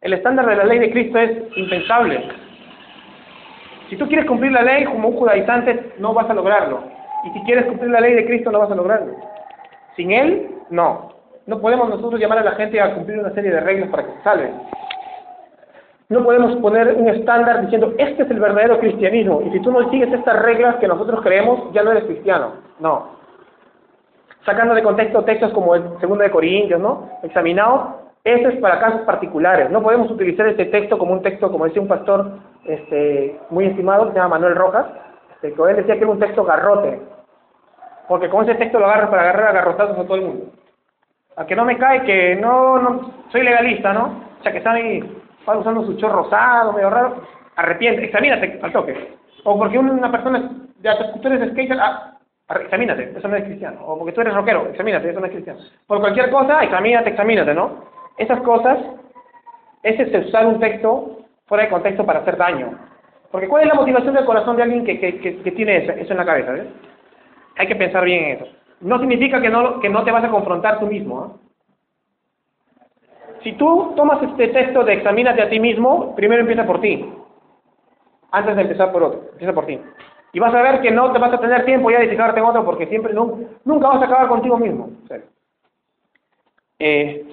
[0.00, 2.26] El estándar de la ley de Cristo es impensable.
[3.90, 6.84] Si tú quieres cumplir la ley como un judaizante, no vas a lograrlo.
[7.24, 9.14] Y si quieres cumplir la ley de Cristo, no vas a lograrlo.
[9.96, 11.12] Sin Él, no.
[11.50, 14.12] No podemos nosotros llamar a la gente a cumplir una serie de reglas para que
[14.12, 14.52] se salven.
[16.08, 19.42] No podemos poner un estándar diciendo, este es el verdadero cristianismo.
[19.44, 22.52] Y si tú no sigues estas reglas que nosotros creemos, ya no eres cristiano.
[22.78, 23.16] No.
[24.46, 27.10] Sacando de contexto textos como el segundo de Corintios, ¿no?
[27.24, 29.70] Examinados, este es para casos particulares.
[29.70, 32.30] No podemos utilizar este texto como un texto, como decía un pastor
[32.64, 34.86] este, muy estimado, que se llama Manuel Rojas,
[35.34, 37.00] este, que él decía que era un texto garrote.
[38.06, 40.59] Porque con ese texto lo agarras para agarrar a garrotazos a todo el mundo.
[41.36, 44.22] A que no me cae que no, no soy legalista, ¿no?
[44.38, 45.02] O sea, que están ahí
[45.46, 47.22] usando su chorro rosado, medio raro,
[47.56, 49.16] arrepiente, examínate al toque.
[49.44, 50.50] O porque una persona,
[50.82, 52.18] ya tú eres skater, ah,
[52.62, 53.80] examínate, eso no es cristiano.
[53.84, 55.60] O porque tú eres rockero, examínate, eso no es cristiano.
[55.86, 57.84] Por cualquier cosa, examínate, examínate, ¿no?
[58.18, 58.78] Esas cosas,
[59.82, 62.78] ese es usar un texto fuera de contexto para hacer daño.
[63.30, 65.92] Porque ¿cuál es la motivación del corazón de alguien que, que, que, que tiene eso,
[65.92, 66.52] eso, en la cabeza?
[66.52, 66.66] ¿ves?
[67.56, 68.46] Hay que pensar bien en eso.
[68.80, 71.26] No significa que no, que no te vas a confrontar tú mismo.
[71.26, 71.40] ¿eh?
[73.42, 77.10] si tú tomas este texto de examínate a ti mismo, primero empieza por ti.
[78.32, 79.78] Antes de empezar por otro, empieza por ti.
[80.32, 82.46] Y vas a ver que no te vas a tener tiempo ya de fijarte en
[82.46, 84.90] otro porque siempre nunca vas a acabar contigo mismo.
[86.78, 87.32] Este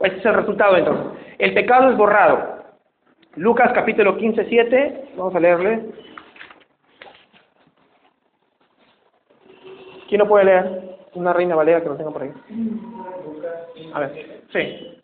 [0.00, 1.06] es el resultado entonces.
[1.38, 2.56] El pecado es borrado.
[3.34, 5.04] Lucas capítulo 15, 7.
[5.16, 5.90] Vamos a leerle.
[10.08, 10.96] ¿Quién no puede leer?
[11.14, 12.32] Una reina valera que lo tenga por ahí.
[13.92, 15.00] A ver, sí.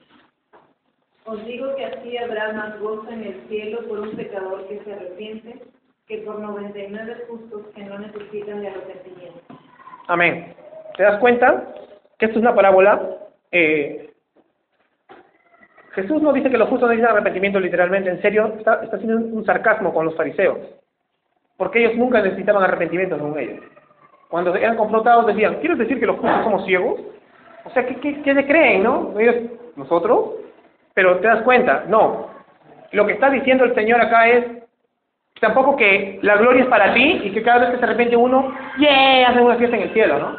[1.25, 4.93] Os digo que así habrá más gozo en el cielo por un pecador que se
[4.93, 5.63] arrepiente
[6.07, 9.41] que por 99 justos que no necesitan de arrepentimiento.
[10.09, 10.55] Amén.
[10.97, 11.75] ¿Te das cuenta
[12.19, 13.01] que esto es una parábola?
[13.53, 14.13] Eh,
[15.93, 19.95] Jesús no dice que los justos necesitan arrepentimiento literalmente, en serio, está, haciendo un sarcasmo
[19.95, 20.59] con los fariseos,
[21.57, 23.61] porque ellos nunca necesitaban arrepentimiento según ellos.
[24.33, 26.99] Cuando eran confrontados decían, ¿quieres decir que los justos somos ciegos?
[27.67, 29.13] O sea, ¿qué, qué, qué creen, no?
[29.21, 29.37] Ellos,
[29.77, 30.31] nosotros,
[30.95, 32.29] pero te das cuenta, no.
[32.93, 34.47] Lo que está diciendo el Señor acá es,
[35.39, 38.55] tampoco que la gloria es para ti y que cada vez que se arrepiente uno,
[38.79, 39.29] ¡yeah!
[39.29, 40.39] hacen una fiesta en el cielo, ¿no?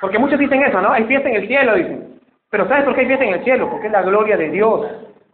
[0.00, 0.92] Porque muchos dicen eso, ¿no?
[0.92, 2.18] Hay fiesta en el cielo, dicen.
[2.48, 3.68] Pero ¿sabes por qué hay fiesta en el cielo?
[3.68, 4.86] Porque es la gloria de Dios.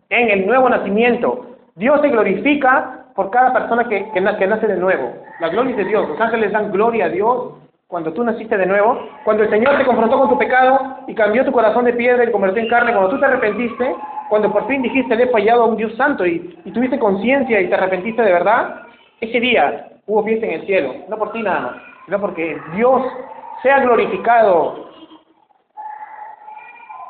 [0.09, 1.55] En el nuevo nacimiento.
[1.77, 5.15] Dios se glorifica por cada persona que, que, nace de nuevo.
[5.39, 6.09] La gloria es de Dios.
[6.09, 7.62] Los ángeles dan gloria a Dios
[7.93, 9.07] cuando tú naciste de nuevo.
[9.23, 12.33] Cuando el Señor te confrontó con tu pecado y cambió tu corazón de piedra y
[12.33, 12.91] convirtió en carne.
[12.91, 13.95] Cuando tú te arrepentiste.
[14.31, 17.61] Cuando por fin dijiste, le he fallado a un Dios santo y, y tuviste conciencia
[17.61, 18.77] y te arrepentiste de verdad.
[19.21, 20.95] Ese día hubo fiesta en el cielo.
[21.11, 21.73] No por ti nada más.
[22.07, 23.03] Sino porque Dios
[23.63, 24.89] sea glorificado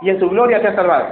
[0.00, 1.06] y en su gloria te ha salvado.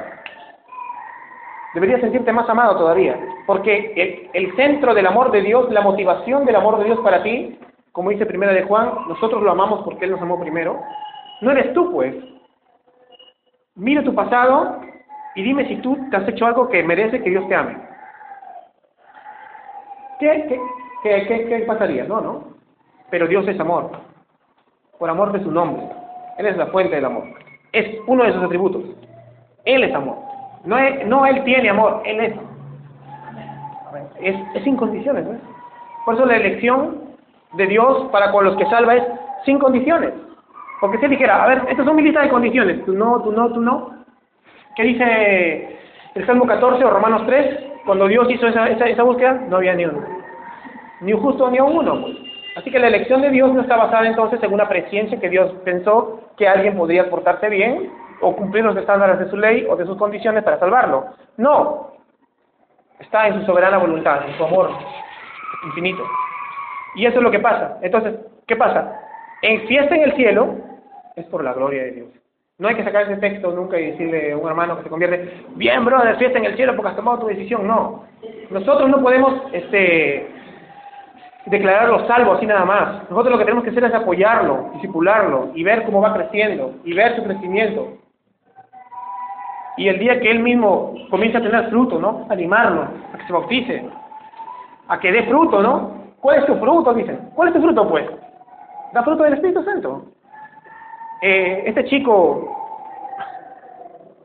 [1.74, 6.56] Deberías sentirte más amado todavía, porque el, centro del amor de Dios, la motivación del
[6.56, 7.56] amor de Dios para ti,
[7.92, 10.80] como dice Primera de Juan, nosotros lo amamos porque Él nos amó primero,
[11.40, 12.14] no eres tú pues.
[13.74, 14.80] Mira tu pasado
[15.34, 17.76] y dime si tú te has hecho algo que merece que Dios te ame.
[20.18, 20.60] ¿Qué,
[21.02, 22.04] qué, qué, qué pasaría?
[22.04, 22.44] No, no.
[23.10, 23.90] Pero Dios es amor,
[24.98, 25.82] por amor de su nombre.
[26.38, 27.24] Él es la fuente del amor.
[27.72, 28.84] Es uno de sus atributos.
[29.64, 30.18] Él es amor.
[30.64, 30.76] No,
[31.06, 32.34] no Él tiene amor, Él es.
[34.20, 35.24] Es, es sin condiciones.
[35.24, 35.38] ¿no?
[36.04, 36.99] Por eso la elección
[37.52, 39.04] de Dios para con los que salva es
[39.44, 40.12] sin condiciones.
[40.80, 43.52] Porque si dijera, a ver, estas son mi lista de condiciones, tú no, tú no,
[43.52, 43.90] tú no.
[44.76, 45.78] ¿Qué dice
[46.14, 47.70] el Salmo 14 o Romanos 3?
[47.84, 50.00] Cuando Dios hizo esa, esa, búsqueda, no había ni uno.
[51.00, 52.06] Ni un justo ni uno.
[52.56, 55.52] Así que la elección de Dios no está basada entonces en una presciencia que Dios
[55.64, 59.86] pensó que alguien podría portarse bien o cumplir los estándares de su ley o de
[59.86, 61.06] sus condiciones para salvarlo.
[61.36, 61.90] No.
[62.98, 64.70] Está en su soberana voluntad, en su amor
[65.64, 66.02] infinito.
[66.94, 67.78] Y eso es lo que pasa.
[67.82, 68.14] Entonces,
[68.46, 69.00] ¿qué pasa?
[69.42, 70.56] En fiesta en el cielo
[71.16, 72.08] es por la gloria de Dios.
[72.58, 75.44] No hay que sacar ese texto nunca y decirle a un hermano que se convierte,
[75.54, 77.66] bien, brother, fiesta en el cielo porque has tomado tu decisión.
[77.66, 78.04] No.
[78.50, 80.28] Nosotros no podemos este,
[81.46, 83.08] declararlo salvo así nada más.
[83.08, 86.92] Nosotros lo que tenemos que hacer es apoyarlo, disipularlo y ver cómo va creciendo y
[86.92, 87.96] ver su crecimiento.
[89.78, 92.26] Y el día que él mismo comienza a tener fruto, ¿no?
[92.28, 93.84] Animarlo a que se bautice,
[94.88, 95.99] a que dé fruto, ¿no?
[96.20, 96.94] ¿Cuál es tu fruto?
[96.94, 97.30] Dicen.
[97.34, 98.08] ¿Cuál es tu fruto, pues?
[98.92, 100.04] Da fruto del Espíritu Santo.
[101.22, 102.56] Eh, este chico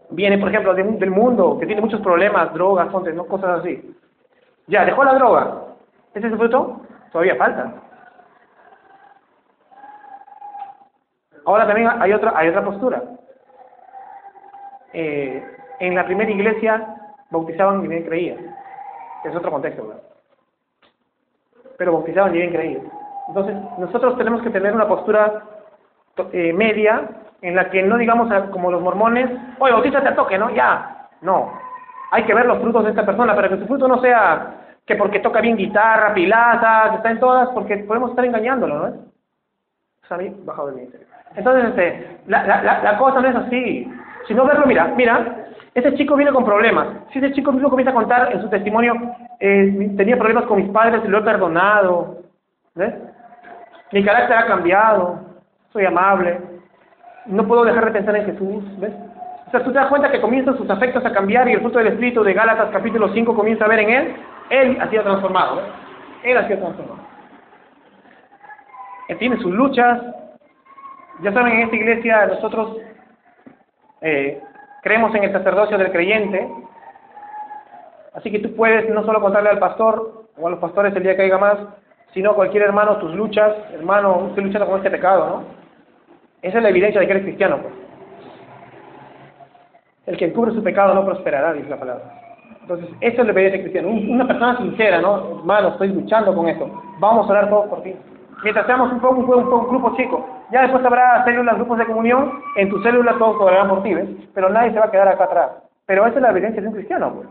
[0.10, 3.26] viene, por ejemplo, del mundo, que tiene muchos problemas, drogas, ¿no?
[3.26, 3.96] cosas así.
[4.68, 5.62] Ya, dejó la droga.
[6.14, 6.82] ¿Ese es el fruto?
[7.12, 7.74] Todavía falta.
[11.46, 13.04] Ahora también hay otra, hay otra postura.
[14.94, 15.44] Eh,
[15.80, 16.96] en la primera iglesia
[17.30, 18.56] bautizaban y bien creían.
[19.24, 20.05] Es otro contexto, ¿verdad?
[21.78, 22.84] Pero bautizaban y bien creían.
[23.28, 25.44] Entonces, nosotros tenemos que tener una postura
[26.32, 27.10] eh, media
[27.42, 30.50] en la que no digamos como los mormones, oye, bautízate a toque, ¿no?
[30.52, 31.10] Ya.
[31.22, 31.52] No.
[32.12, 34.96] Hay que ver los frutos de esta persona para que su fruto no sea que
[34.96, 38.96] porque toca bien guitarra, pilaza, que está en todas, porque podemos estar engañándolo, ¿no?
[40.08, 40.32] ¿Sabí?
[40.46, 41.08] Bajado del ministerio.
[41.36, 43.92] Entonces, este, la, la, la, cosa no es así.
[44.28, 45.45] Si no verlo, mira, mira,
[45.76, 46.88] ese chico viene con problemas.
[47.12, 48.96] Si ese chico mismo comienza a contar en su testimonio,
[49.40, 52.24] eh, tenía problemas con mis padres y lo he perdonado,
[52.74, 52.96] ¿ves?
[53.92, 55.20] Mi carácter ha cambiado,
[55.72, 56.40] soy amable,
[57.28, 58.94] no puedo dejar de pensar en Jesús, ¿ves?
[59.48, 61.78] O sea, tú te das cuenta que comienzan sus afectos a cambiar y el fruto
[61.78, 64.16] del Espíritu de Gálatas capítulo 5 comienza a ver en él
[64.50, 65.60] él ha sido transformado.
[65.60, 65.64] ¿eh?
[66.24, 67.00] Él ha sido transformado.
[69.08, 70.02] Él tiene sus luchas.
[71.22, 72.78] Ya saben, en esta iglesia nosotros
[74.02, 74.42] eh,
[74.86, 76.48] creemos en el sacerdocio del creyente.
[78.14, 81.16] Así que tú puedes no solo contarle al pastor o a los pastores el día
[81.16, 81.58] que haya más,
[82.14, 83.56] sino a cualquier hermano tus luchas.
[83.74, 85.44] Hermano, usted luchando con este pecado, ¿no?
[86.44, 87.74] Esa es la evidencia de que eres cristiano, pues.
[90.06, 92.04] El que encubre su pecado no prosperará, dice la palabra.
[92.62, 93.88] Entonces, eso es la obediencia cristiana.
[93.88, 95.40] Un- Una persona sincera, ¿no?
[95.40, 96.70] Hermano, estoy luchando con esto.
[97.00, 97.96] Vamos a orar todos por ti.
[98.46, 100.24] Mientras seamos un, poco, un, grupo chico.
[100.52, 102.44] Ya después habrá células, grupos de comunión.
[102.58, 103.96] En tu célula todos orarán por ti.
[104.36, 105.50] Pero nadie se va a quedar acá atrás.
[105.88, 107.28] Pero esa es la evidencia de un cristiano, pues.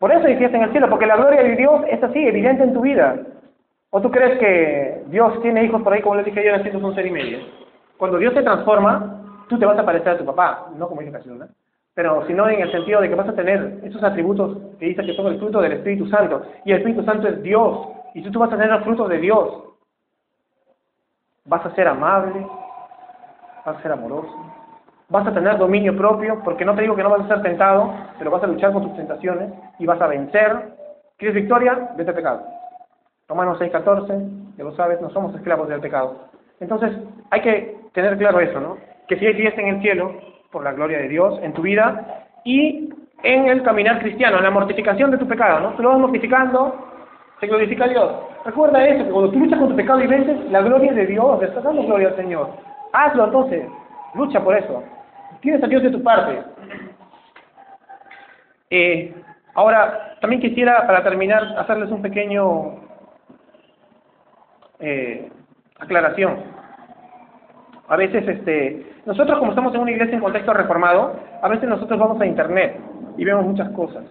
[0.00, 2.64] Por eso hay fiesta en el cielo, porque la gloria de Dios es así, evidente
[2.64, 3.18] en tu vida.
[3.90, 6.94] ¿O tú crees que Dios tiene hijos por ahí, como les dije ayer, haciendo un
[6.96, 7.38] ser y medio?
[7.98, 11.16] Cuando Dios te transforma, tú te vas a parecer a tu papá, no como dice
[11.18, 11.46] Jesús, ¿no?
[11.94, 15.14] Pero sino en el sentido de que vas a tener esos atributos que dice que
[15.14, 16.42] son el fruto del Espíritu Santo.
[16.64, 17.95] Y el Espíritu Santo es Dios.
[18.16, 19.62] Y si tú vas a tener los frutos de Dios,
[21.44, 22.46] vas a ser amable,
[23.66, 24.34] vas a ser amoroso,
[25.10, 27.92] vas a tener dominio propio, porque no te digo que no vas a ser tentado,
[28.18, 30.78] pero vas a luchar con tus tentaciones y vas a vencer.
[31.18, 31.90] ¿Quieres victoria?
[31.94, 32.46] Vete al pecado.
[33.28, 36.30] Romanos 6:14, ya lo sabes, no somos esclavos del pecado.
[36.60, 36.96] Entonces,
[37.30, 38.78] hay que tener claro eso, ¿no?
[39.08, 40.14] Que si hay fiesta en el cielo,
[40.50, 42.88] por la gloria de Dios, en tu vida, y
[43.22, 45.76] en el caminar cristiano, en la mortificación de tu pecado, ¿no?
[45.76, 46.85] Tú lo vas mortificando,
[47.40, 48.12] se glorifica a Dios.
[48.44, 51.40] Recuerda eso, que cuando tú luchas con tu pecado y vences, la gloria de Dios,
[51.40, 52.50] le estás dando gloria al Señor.
[52.92, 53.66] Hazlo entonces,
[54.14, 54.82] lucha por eso.
[55.40, 56.42] Tienes a Dios de tu parte.
[58.70, 59.14] Eh,
[59.54, 62.76] ahora, también quisiera, para terminar, hacerles un pequeño
[64.80, 65.30] eh,
[65.78, 66.38] aclaración.
[67.88, 71.98] A veces, este, nosotros como estamos en una iglesia en contexto reformado, a veces nosotros
[71.98, 72.76] vamos a internet
[73.16, 74.04] y vemos muchas cosas.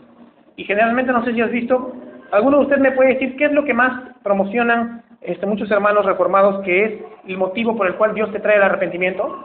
[0.55, 1.93] Y generalmente, no sé si has visto,
[2.31, 6.05] alguno de ustedes me puede decir qué es lo que más promocionan este, muchos hermanos
[6.05, 6.93] reformados, que es
[7.27, 9.43] el motivo por el cual Dios te trae el arrepentimiento.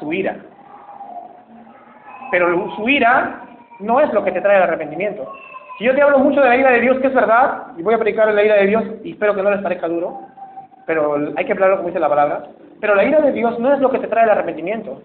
[0.00, 0.36] Su ira.
[2.30, 3.42] Pero su ira
[3.80, 5.32] no es lo que te trae el arrepentimiento.
[5.78, 7.94] Si yo te hablo mucho de la ira de Dios, que es verdad, y voy
[7.94, 10.20] a predicar la ira de Dios, y espero que no les parezca duro,
[10.86, 12.44] pero hay que hablarlo como dice la palabra,
[12.80, 15.02] pero la ira de Dios no es lo que te trae el arrepentimiento.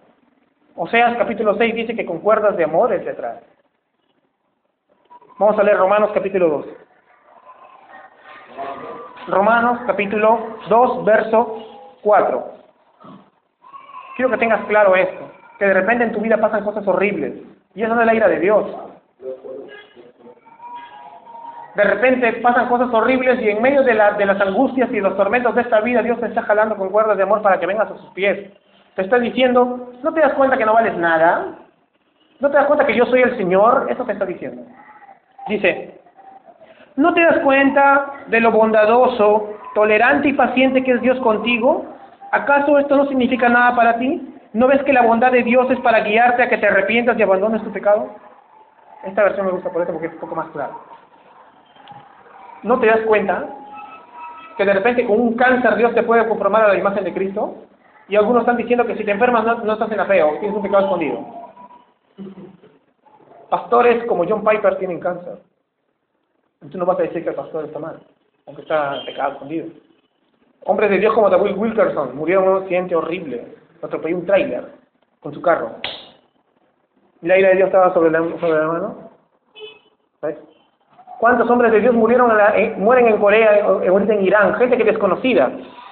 [0.76, 3.40] Oseas capítulo 6 dice que con cuerdas de amor Él te trae.
[5.44, 6.66] Vamos a leer Romanos capítulo 2.
[9.28, 11.58] Romanos capítulo 2, verso
[12.02, 12.44] 4.
[14.16, 15.30] Quiero que tengas claro esto,
[15.60, 17.34] que de repente en tu vida pasan cosas horribles,
[17.76, 18.66] y eso no es la ira de Dios.
[21.76, 25.18] De repente pasan cosas horribles y en medio de, la- de las angustias y los
[25.18, 27.92] tormentos de esta vida, Dios te está jalando con cuerdas de amor para que vengas
[27.92, 28.50] a sus pies.
[28.96, 31.48] Te está diciendo, ¿no te das cuenta que no vales nada?
[32.40, 33.88] ¿No te das cuenta que yo soy el Señor?
[33.90, 34.62] Eso te está diciendo.
[35.48, 36.00] Dice,
[36.96, 41.86] ¿no te das cuenta de lo bondadoso, tolerante y paciente que es Dios contigo?
[42.32, 44.34] ¿Acaso esto no significa nada para ti?
[44.54, 47.24] ¿No ves que la bondad de Dios es para guiarte a que te arrepientas y
[47.24, 48.10] abandones tu pecado?
[49.04, 50.74] Esta versión me gusta por eso porque es un poco más clara.
[52.64, 53.46] ¿No te das cuenta
[54.58, 57.56] que de repente con un cáncer Dios te puede conformar a la imagen de Cristo?
[58.08, 60.56] Y algunos están diciendo que si te enfermas no, estás en la fe o tienes
[60.56, 61.20] un pecado escondido.
[63.54, 65.38] Pastores como John Piper tienen cáncer.
[66.72, 68.00] Tú no vas a decir que el pastor está mal,
[68.48, 69.68] aunque está pecado escondido.
[70.66, 73.56] Hombres de Dios como David Wilkerson murieron en un accidente horrible.
[73.84, 74.70] Atropelló un tráiler
[75.20, 75.70] con su carro.
[77.22, 79.12] ¿Y la ira de Dios estaba sobre la, mano?
[80.24, 80.38] ¿Ves?
[81.20, 84.56] ¿Cuántos hombres de Dios murieron en la- eh, mueren en Corea, eh, ahorita en Irán?
[84.56, 85.52] Gente que es desconocida,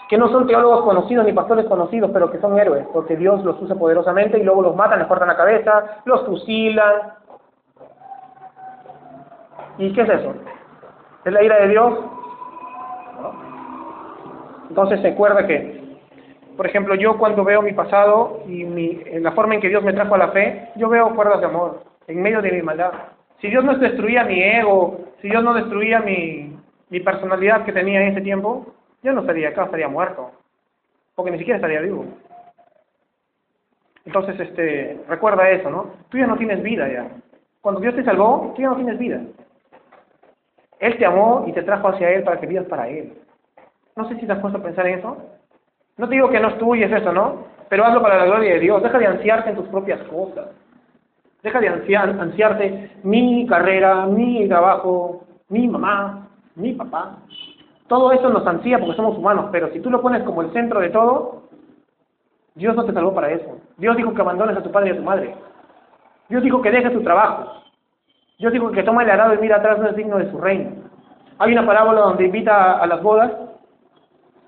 [0.09, 3.61] que no son teólogos conocidos ni pastores conocidos, pero que son héroes, porque Dios los
[3.61, 7.21] usa poderosamente y luego los matan, les cortan la cabeza, los fusilan.
[9.81, 10.35] ¿Y qué es eso?
[11.25, 11.99] ¿Es la ira de Dios?
[13.19, 13.33] ¿No?
[14.69, 15.97] Entonces se acuerda que,
[16.55, 19.93] por ejemplo, yo cuando veo mi pasado y mi, la forma en que Dios me
[19.93, 22.91] trajo a la fe, yo veo cuerdas de amor en medio de mi maldad.
[23.39, 26.55] Si Dios no destruía mi ego, si Dios no destruía mi,
[26.89, 28.67] mi personalidad que tenía en ese tiempo,
[29.01, 30.29] yo no estaría acá, estaría muerto,
[31.15, 32.05] porque ni siquiera estaría vivo.
[34.05, 35.95] Entonces, este, recuerda eso, ¿no?
[36.09, 37.07] Tú ya no tienes vida ya.
[37.61, 39.21] Cuando Dios te salvó, tú ya no tienes vida.
[40.81, 43.13] Él te amó y te trajo hacia Él para que vivas para Él.
[43.95, 45.15] No sé si te has puesto a pensar en eso.
[45.97, 47.45] No te digo que no es tuyo, es eso, ¿no?
[47.69, 48.81] Pero hazlo para la gloria de Dios.
[48.81, 50.47] Deja de ansiarte en tus propias cosas.
[51.43, 57.17] Deja de ansiar, ansiarte mi carrera, mi trabajo, mi mamá, mi papá.
[57.87, 60.79] Todo eso nos ansía porque somos humanos, pero si tú lo pones como el centro
[60.79, 61.43] de todo,
[62.55, 63.59] Dios no te salvó para eso.
[63.77, 65.35] Dios dijo que abandones a tu padre y a tu madre.
[66.27, 67.60] Dios dijo que dejes tu trabajo.
[68.41, 70.71] Dios dijo que toma el arado y mira atrás no es digno de su reino.
[71.37, 73.31] Hay una parábola donde invita a las bodas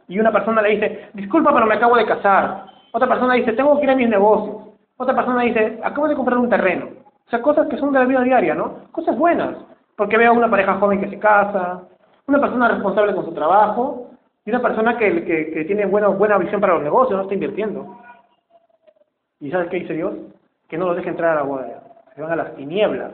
[0.08, 2.66] y una persona le dice, disculpa, pero me acabo de casar.
[2.92, 4.74] Otra persona dice, tengo que ir a mis negocios.
[4.98, 6.88] Otra persona dice, acabo de comprar un terreno.
[7.28, 8.80] O sea, cosas que son de la vida diaria, ¿no?
[8.92, 9.58] Cosas buenas.
[9.96, 11.84] Porque veo a una pareja joven que se casa,
[12.26, 14.08] una persona responsable con su trabajo
[14.44, 17.36] y una persona que, que, que tiene buena, buena visión para los negocios, no está
[17.36, 17.96] invirtiendo.
[19.40, 20.16] ¿Y sabes qué dice Dios?
[20.68, 21.84] Que no los deje entrar a la boda,
[22.16, 23.12] se van a las tinieblas.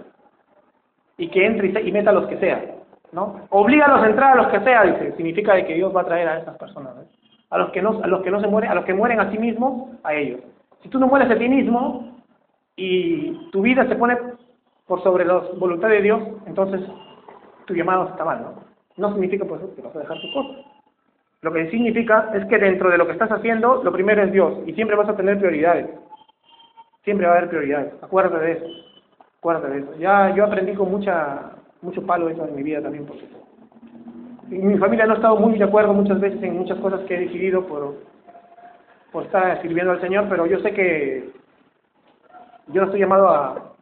[1.19, 2.63] Y que entre y, se- y meta a los que sea,
[3.11, 3.41] ¿no?
[3.51, 5.15] Oblígalos a entrar a los que sea, dice.
[5.17, 7.07] Significa de que Dios va a traer a esas personas, ¿ves?
[7.51, 9.29] A los que no, a los que no se mueren, a los que mueren a
[9.31, 10.39] sí mismos, a ellos.
[10.81, 12.15] Si tú no mueres a ti mismo
[12.75, 14.17] y tu vida se pone
[14.87, 16.81] por sobre la voluntad de Dios, entonces
[17.65, 18.63] tu llamado está mal, ¿no?
[18.97, 20.59] No significa pues que vas a dejar tu cosa.
[21.41, 24.53] Lo que significa es que dentro de lo que estás haciendo, lo primero es Dios
[24.65, 25.87] y siempre vas a tener prioridades.
[27.03, 27.93] Siempre va a haber prioridades.
[28.01, 28.65] Acuérdate de eso.
[29.41, 29.95] De eso.
[29.97, 33.25] Ya yo aprendí con mucha mucho palo eso en mi vida también porque
[34.49, 37.19] mi familia no ha estado muy de acuerdo muchas veces en muchas cosas que he
[37.21, 37.95] decidido por
[39.11, 41.31] por estar sirviendo al Señor, pero yo sé que
[42.67, 43.73] yo estoy llamado a,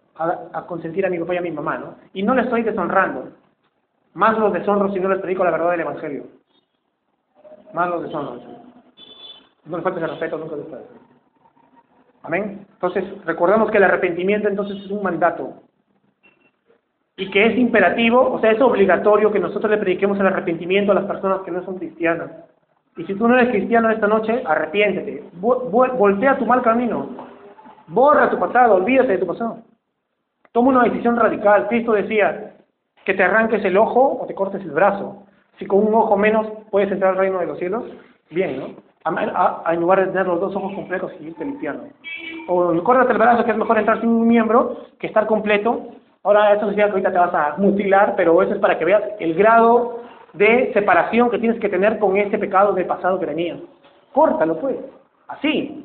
[0.54, 1.96] a, consentir a mi papá y a mi mamá, ¿no?
[2.13, 3.30] Y no les estoy deshonrando.
[4.13, 6.24] Más los deshonro si no les predico la verdad del Evangelio.
[7.74, 8.39] Más los deshonro.
[9.65, 11.07] No les faltes el respeto nunca de ustedes.
[12.28, 12.68] Amén.
[12.74, 15.54] Entonces, recordemos que el arrepentimiento entonces es un mandato.
[17.16, 20.96] Y que es imperativo, o sea, es obligatorio que nosotros le prediquemos el arrepentimiento a
[20.96, 22.30] las personas que no son cristianas.
[22.98, 25.24] Y si tú no eres cristiano esta noche, arrepiéntete.
[25.40, 27.28] Voltea tu mal camino.
[27.88, 29.60] Borra tu pasado, olvídate de tu pasado.
[30.52, 31.68] Toma una decisión radical.
[31.70, 32.56] Cristo decía
[33.06, 35.24] que te arranques el ojo o te cortes el brazo.
[35.60, 37.86] Si con un ojo menos puedes entrar al reino de los cielos,
[38.30, 38.87] bien, ¿no?
[39.08, 41.84] A- en lugar de tener los dos ojos completos y irte infierno.
[42.48, 45.88] O córtate el brazo, que es mejor entrar sin un miembro que estar completo.
[46.24, 49.04] Ahora, esto significa que ahorita te vas a mutilar, pero eso es para que veas
[49.20, 50.00] el grado
[50.34, 53.60] de separación que tienes que tener con ese pecado del pasado que tenías.
[54.13, 54.76] Córtalo, pues.
[55.28, 55.84] Así.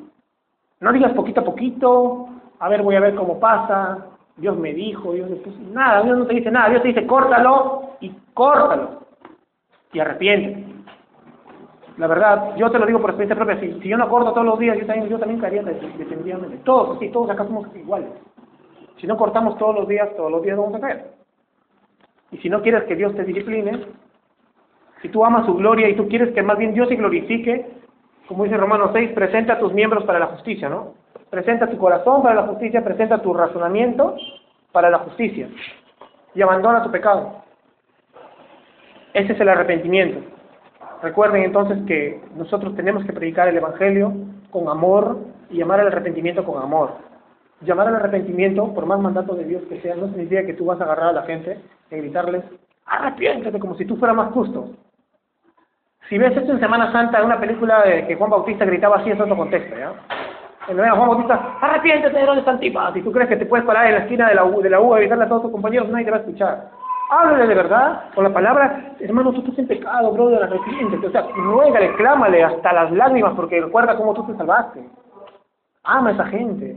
[0.79, 2.27] No digas poquito a poquito,
[2.59, 4.05] a ver, voy a ver cómo pasa,
[4.35, 5.57] Dios me dijo, Dios me puso.
[5.71, 9.03] Nada, Dios no te dice nada, Dios te dice córtalo y córtalo.
[9.93, 10.65] Y arrepiéntete.
[11.97, 14.45] La verdad, yo te lo digo por experiencia propia, si, si yo no corto todos
[14.47, 16.57] los días, yo también, yo también caería de- definitivamente.
[16.63, 18.09] Todos, sí, todos acá somos iguales.
[18.97, 21.11] Si no cortamos todos los días, todos los días vamos a caer.
[22.31, 23.85] Y si no quieres que Dios te discipline,
[25.01, 27.67] si tú amas su gloria y tú quieres que más bien Dios se glorifique,
[28.27, 30.93] como dice Romanos 6, presenta tus miembros para la justicia, ¿no?
[31.29, 34.15] Presenta tu corazón para la justicia, presenta tu razonamiento
[34.71, 35.47] para la justicia.
[36.33, 37.43] Y abandona tu pecado.
[39.13, 40.32] Ese es el arrepentimiento.
[41.03, 44.13] Recuerden entonces que nosotros tenemos que predicar el Evangelio
[44.51, 45.17] con amor
[45.49, 46.93] y llamar al arrepentimiento con amor.
[47.59, 50.79] Llamar al arrepentimiento, por más mandato de Dios que sea, no significa que tú vas
[50.79, 51.59] a agarrar a la gente
[51.91, 52.45] y gritarles,
[52.85, 54.69] arrepiéntete, como si tú fueras más justo.
[56.07, 59.19] Si ves esto en Semana Santa, una película de que Juan Bautista gritaba así, es
[59.19, 59.91] otro contexto, ¿ya?
[60.69, 62.93] En la Juan Bautista, arrepiéntete de los Antipas.
[62.93, 64.79] Si tú crees que te puedes parar en la esquina de la U, de la
[64.79, 66.69] U a gritarle a todos tus compañeros, nadie te va a escuchar.
[67.09, 71.07] Háblale de verdad, con la palabra, hermano, tú estás en pecado, brother, arrepiéntete.
[71.07, 74.87] O sea, ruégale, clámale hasta las lágrimas, porque recuerda cómo tú te salvaste.
[75.83, 76.75] Ama a esa gente.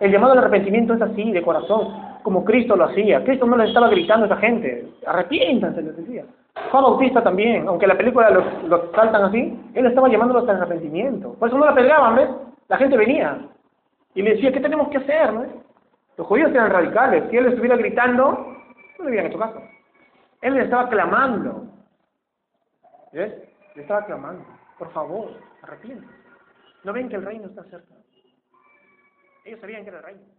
[0.00, 1.88] El llamado al arrepentimiento es así, de corazón,
[2.22, 3.24] como Cristo lo hacía.
[3.24, 4.88] Cristo no le estaba gritando a esa gente.
[5.06, 6.24] Arrepiéntanse, les decía.
[6.70, 11.34] Juan Bautista también, aunque la película los, los saltan así, él estaba llamándolos al arrepentimiento.
[11.34, 12.28] Por eso no la pegaban, ¿ves?
[12.68, 13.38] La gente venía
[14.14, 15.32] y le decía, ¿qué tenemos que hacer?
[15.32, 15.44] ¿no?
[16.16, 17.24] Los judíos eran radicales.
[17.30, 18.55] Si él estuviera gritando,
[19.06, 19.62] le hubieran hecho caso.
[20.42, 21.66] Él le estaba clamando.
[23.12, 23.32] ¿Ves?
[23.74, 24.44] Le estaba clamando.
[24.78, 25.30] Por favor,
[25.62, 26.14] arrepiéntanse.
[26.84, 27.94] ¿No ven que el reino está cerca?
[29.44, 30.35] Ellos sabían que era el reino.